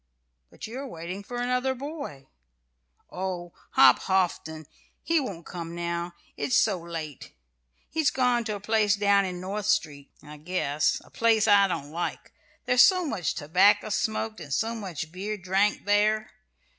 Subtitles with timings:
[0.49, 2.25] "But you are waiting for another boy."
[3.11, 4.65] "Oh, Hop Houghton!
[5.03, 7.33] He won't come now, it's so late.
[7.87, 11.91] He's gone to a place down in North Street, I guess a place I don't
[11.91, 12.33] like:
[12.65, 16.31] there's so much tobacco smoked and so much beer drank there."